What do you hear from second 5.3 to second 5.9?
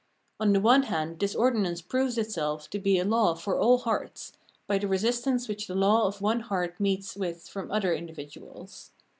which the